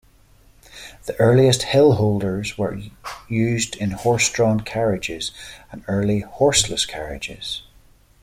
The 1.05 1.15
earliest 1.19 1.61
hill 1.61 1.93
holders 1.93 2.57
were 2.57 2.79
used 3.29 3.75
in 3.75 3.91
horse-drawn 3.91 4.61
carriages 4.61 5.29
and 5.71 5.83
early 5.87 6.21
horseless 6.21 6.87
carriages. 6.87 7.61